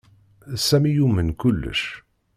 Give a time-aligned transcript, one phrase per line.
[0.67, 1.81] Sami yumen kullec.